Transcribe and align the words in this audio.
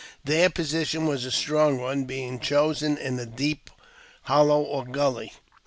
Their 0.23 0.49
position 0.49 1.05
was 1.05 1.25
a 1.25 1.31
strong 1.31 1.79
one, 1.79 2.05
being 2.05 2.39
chosen 2.39 2.97
in 2.97 3.19
a 3.19 3.27
deep 3.27 3.69
hollow 4.23 4.83
gully. 4.85 5.33